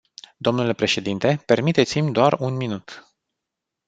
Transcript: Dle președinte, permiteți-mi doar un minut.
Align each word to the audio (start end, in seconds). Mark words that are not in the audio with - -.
Dle 0.37 0.73
președinte, 0.73 1.43
permiteți-mi 1.45 2.11
doar 2.11 2.37
un 2.39 2.55
minut. 2.55 3.07